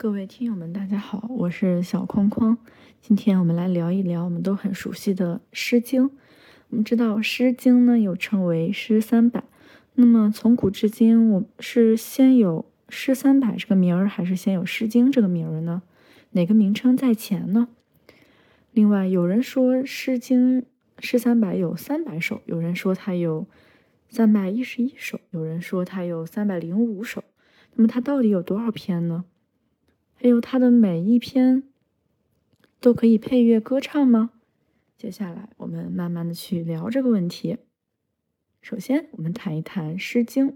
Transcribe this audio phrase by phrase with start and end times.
[0.00, 2.56] 各位听友们，大家好，我是小框框。
[3.00, 6.04] 今天我们来聊一聊我们都很熟悉的《诗经》。
[6.68, 9.40] 我们知道《诗经》呢，又称为《诗三百》。
[9.94, 15.82] 那么从古至今，我是先有《诗三百》这个名儿，还是先有《诗经》这个名儿呢？
[16.30, 17.66] 哪个名称在前呢？
[18.70, 20.60] 另外，有人说《诗经》
[21.00, 23.48] 《诗三百》有三百首，有人说它有
[24.08, 27.24] 三百一十一首，有人说它有三百零五首。
[27.74, 29.24] 那么它到底有多少篇呢？
[30.20, 31.62] 还有他的每一篇
[32.80, 34.32] 都可以配乐歌唱吗？
[34.96, 37.58] 接下来我们慢慢的去聊这个问题。
[38.60, 40.48] 首先，我们谈一谈《诗经》。《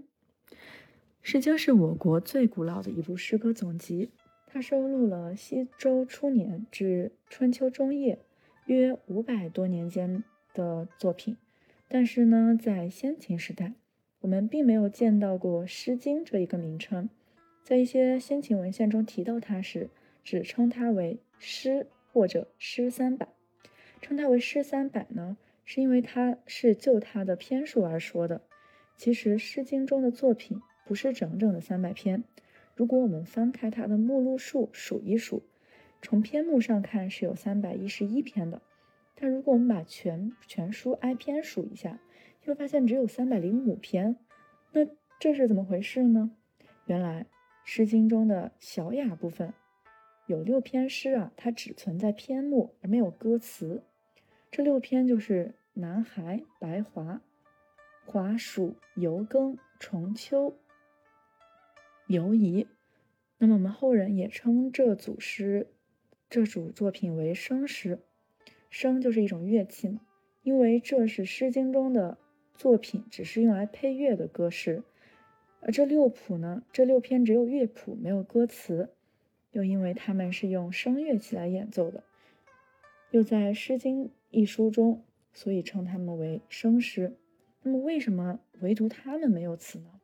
[1.21, 4.09] 诗经》是我国最古老的一部诗歌总集，
[4.47, 8.19] 它收录了西周初年至春秋中叶
[8.65, 11.37] 约五百多年间的作品。
[11.87, 13.75] 但是呢，在先秦时代，
[14.19, 17.07] 我们并没有见到过《诗经》这一个名称。
[17.63, 19.89] 在一些先秦文献中提到它时，
[20.21, 23.29] 只称它为诗或者诗三百。
[24.01, 28.41] 称它为诗三百呢，是因为它是就它的篇数而说的。
[28.97, 32.25] 其实《诗经》中的作品不是整整的三百篇。
[32.75, 35.43] 如果我们翻开它的目录数数一数，
[36.01, 38.61] 从篇目上看是有三百一十一篇的。
[39.15, 42.01] 但如果我们把全全书挨篇数一下，
[42.41, 44.17] 就会发现只有三百零五篇。
[44.73, 44.85] 那
[45.17, 46.31] 这是怎么回事呢？
[46.87, 47.23] 原来。
[47.63, 49.53] 《诗经》中的小雅部分
[50.27, 53.83] 有六篇诗啊，它只存在篇目而没有歌词。
[54.51, 57.21] 这六篇就是南海、白华、
[58.05, 60.57] 华暑、游耕、重秋、
[62.07, 62.67] 游夷。
[63.37, 65.67] 那么我们后人也称这组诗、
[66.29, 67.99] 这组作品为声诗。
[68.69, 70.01] 声就是一种乐器嘛，
[70.41, 72.17] 因为这是《诗经》中的
[72.55, 74.83] 作品，只是用来配乐的歌诗。
[75.65, 78.89] 而这六谱呢，这六篇只有乐谱，没有歌词，
[79.51, 82.03] 又因为他们是用声乐器来演奏的，
[83.11, 87.17] 又在《诗经》一书中，所以称他们为声诗。
[87.61, 90.01] 那么，为什么唯独他们没有词呢？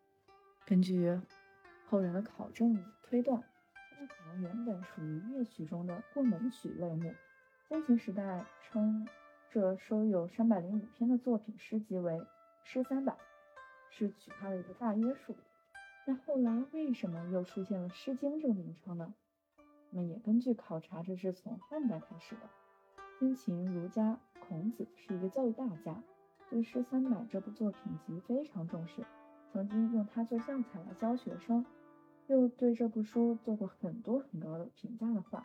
[0.65, 1.19] 根据
[1.87, 3.43] 后人的考证推断，
[3.73, 7.11] 他们可能原本属于乐曲中的过门曲类目。
[7.67, 9.05] 先秦时代称
[9.51, 12.13] 这收有三百零五篇的作品诗集为
[12.63, 13.11] 《诗三百》，
[13.89, 15.35] 是取它的一个大约数。
[16.05, 19.13] 那后来为什么又出现了《诗经》这个名称呢？
[19.91, 22.41] 我们也根据考察，这是从汉代开始的。
[23.19, 26.01] 先秦儒家孔子是一个教育大家，
[26.49, 29.05] 对《诗三百》这部作品集非常重视，
[29.51, 31.65] 曾经用它做教材来教学生，
[32.27, 35.43] 又对这部书做过很多很高的评价的话。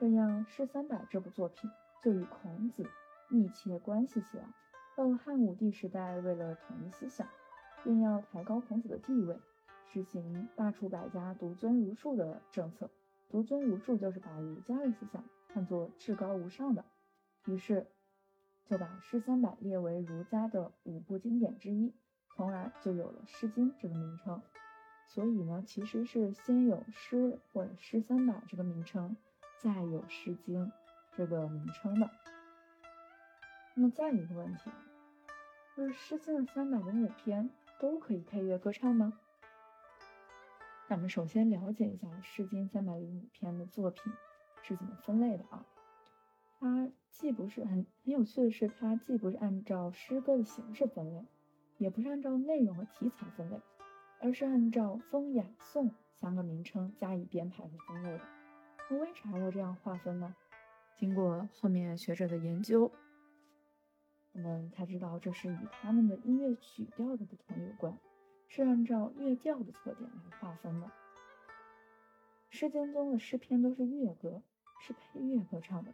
[0.00, 1.70] 这样，《诗三百》这部作品
[2.02, 2.84] 就与孔子
[3.30, 4.44] 密切关系起来。
[4.96, 7.26] 到了汉武帝时代，为了统一思想，
[7.82, 9.38] 便要抬高孔子的地位。
[9.92, 12.90] 实行罢黜百家，独尊儒术的政策。
[13.30, 16.84] 独尊儒术就是把儒家的思想看作至高无上的，
[17.46, 17.86] 于是
[18.66, 21.92] 就把《诗三百》列为儒家的五部经典之一，
[22.34, 24.40] 从而就有了《诗经》这个名称。
[25.06, 29.16] 所以呢，其实是先有“诗”或者“诗三百”这个名称，
[29.60, 30.66] 再有《诗经》
[31.16, 32.10] 这个名称的。
[33.74, 34.70] 那么再一个问题，
[35.76, 39.12] 就是《诗经》的三百零五篇都可以配乐歌唱吗？
[40.86, 44.12] 咱们首先了解一下《诗经》三百零五篇的作品
[44.62, 45.64] 是怎么分类的啊？
[46.60, 51.24] 它既不是很很有趣的是，它既不是按照诗歌的形式分类，
[51.78, 53.58] 也不是按照内容和题材分类，
[54.20, 58.24] 而是按照风雅颂三个名称加以编排和分类的。
[58.90, 60.34] 那为啥要这样划分呢？
[60.96, 62.92] 经过后面学者的研究，
[64.32, 67.98] 我们才知道这是与他们的音乐曲调的不同有关。
[68.56, 70.88] 是按照乐调的特点来划分的。
[72.50, 74.44] 诗经中的诗篇都是乐歌，
[74.78, 75.92] 是配乐歌唱的。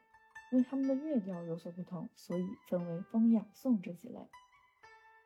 [0.53, 4.29] 因为它们的乐调有所不同，所以分为风雅颂这几类。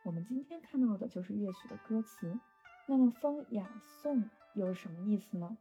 [0.05, 2.39] 我们今天看到的就是乐曲的歌词。
[2.87, 5.59] 那么风雅颂又是什么意思呢？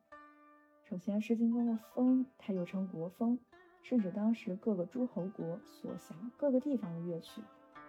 [0.84, 3.40] 首先，诗经中的风，它又称国风，
[3.82, 7.42] 是指当时各个诸侯国所辖各个地方的乐曲，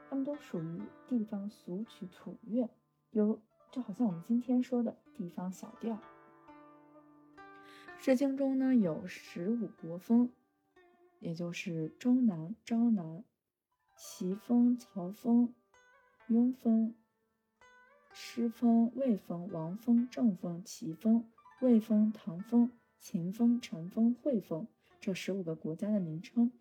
[0.08, 2.70] 它们都属于地方俗曲土乐，
[3.10, 3.42] 有。
[3.74, 5.96] 就好像我们今天说的地方小调，
[7.98, 10.30] 《诗经》中呢有十五国风，
[11.18, 13.24] 也就是中南、昭南、
[13.96, 15.52] 齐风、曹风、
[16.28, 16.94] 雍风、
[18.12, 21.28] 诗风、魏风、王风、郑风、齐风、
[21.60, 24.68] 魏风、唐风、秦风、陈风、惠风
[25.00, 26.52] 这十五个国家的名称，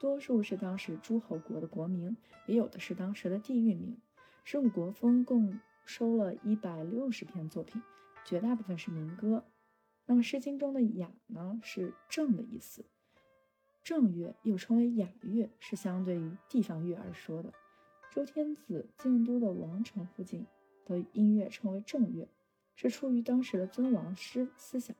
[0.00, 2.16] 多数是当时诸侯国的国名，
[2.48, 4.00] 也有的是当时的地域名。
[4.42, 7.80] 十五国风共收了一百六十篇作品，
[8.24, 9.44] 绝大部分是民歌。
[10.04, 12.84] 那么《诗经》中的雅呢，是正的意思。
[13.82, 17.52] 正乐又称为雅乐，是相对于地方乐而说的。
[18.12, 20.44] 周天子京都的王城附近
[20.84, 22.28] 的音乐称为正乐，
[22.74, 24.94] 是出于当时的尊王师思想。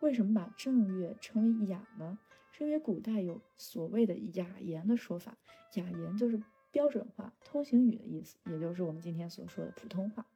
[0.00, 2.16] 为什么把正乐称为雅呢？
[2.52, 5.36] 是因为古代有所谓的雅言的说法，
[5.74, 10.26] 雅言就是标准化、通行语的意思，也就是我们今天所说的普通话。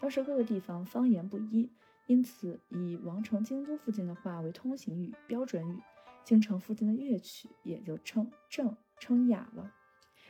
[0.00, 1.70] 当时各个地方方言不一，
[2.06, 5.80] 因此以王城京都附近的话为通行语、标准语。
[6.24, 9.74] 京城附近的乐曲也就称正称雅了。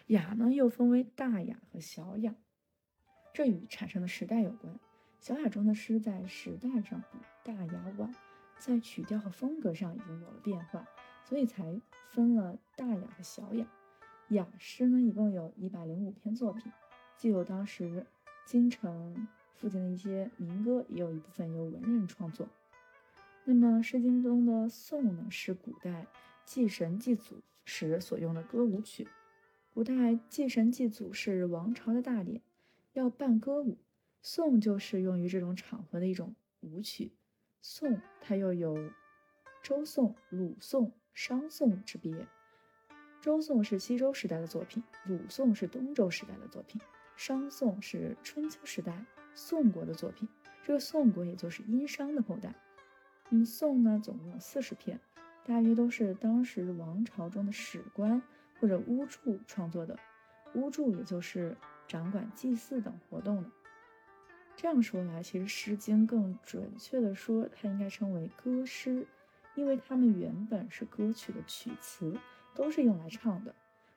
[0.08, 2.35] 雅呢，又分为大雅和小雅，
[3.32, 4.79] 这与产生的时代有关。
[5.20, 8.12] 小雅中的诗在时代上比大雅晚，
[8.58, 10.85] 在曲调和风格上已经有了变化，
[11.25, 11.81] 所以才
[12.11, 13.67] 分了大雅和小雅。
[14.29, 16.73] 雅诗呢，一共有一百零五篇作品，
[17.17, 18.06] 既有当时
[18.47, 22.49] 京城附近的一些民歌，也有一部分由文人创作。
[23.44, 26.06] 那么《诗经》中的颂呢，是古代
[26.47, 29.06] 祭神祭祖时所用的歌舞曲。
[29.75, 32.41] 古代祭神祭祖是王朝的大典，
[32.94, 33.77] 要办歌舞，
[34.23, 37.12] 颂就是用于这种场合的一种舞曲。
[37.61, 38.91] 颂它又有
[39.62, 42.27] 周颂、鲁颂、商颂之别。
[43.25, 46.79] 周颂是西周时代的作品，鲁颂是东周时代的作品，
[47.17, 49.03] 商颂是春秋时代
[49.35, 50.29] 宋国的作品。
[50.62, 52.55] 这个宋国也就是殷商的后代。
[53.31, 55.00] 那么颂呢，总共有四十篇，
[55.47, 58.21] 大约都是当时王朝中的史官
[58.61, 59.99] 或者巫祝创作的。
[60.55, 61.56] 巫祝也就是
[61.88, 63.50] 掌管祭祀等活动的。
[64.55, 69.06] 这样说来，其实《诗经》更准确的说，它应该称为歌诗，
[69.55, 72.15] 因为它们原本是歌曲的曲词，
[72.55, 73.53] 都是用来唱的。《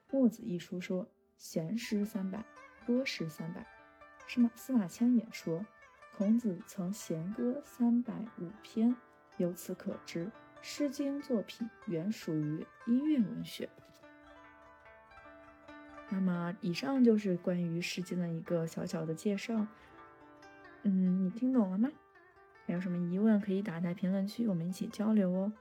[0.10, 1.08] 墨子》一书说
[1.38, 2.44] ：“闲诗三百，
[2.86, 3.66] 歌诗三百。”
[4.28, 4.50] 司马？
[4.56, 5.66] 司马迁也说
[6.18, 8.96] ：“孔子曾闲歌三百五篇。”
[9.38, 10.26] 由此可知，
[10.62, 13.70] 《诗经》作品原属于音乐文学。
[16.10, 19.68] 那么，以上就是关于《诗经》的一个小小的介绍。
[20.84, 21.90] 嗯，你听懂了吗？
[22.66, 25.54] 还有什么疑问可以打在评论区，我们一起交流哦。